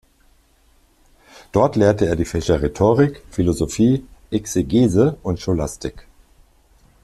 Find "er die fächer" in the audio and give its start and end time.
2.07-2.59